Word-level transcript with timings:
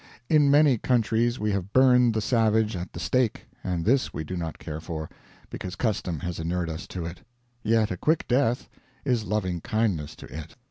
In 0.29 0.49
many 0.49 0.79
countries 0.79 1.37
we 1.37 1.51
have 1.51 1.73
burned 1.73 2.15
the 2.15 2.21
savage 2.21 2.75
at 2.75 2.91
the 2.91 2.99
stake; 2.99 3.45
and 3.63 3.85
this 3.85 4.11
we 4.11 4.23
do 4.23 4.35
not 4.35 4.57
care 4.57 4.79
for, 4.81 5.07
because 5.51 5.75
custom 5.75 6.21
has 6.21 6.39
inured 6.39 6.71
us 6.71 6.87
to 6.87 7.05
it; 7.05 7.21
yet 7.61 7.91
a 7.91 7.97
quick 7.97 8.27
death 8.27 8.67
is 9.05 9.25
loving 9.25 9.61
kindness 9.61 10.15
to 10.15 10.25
it. 10.25 10.55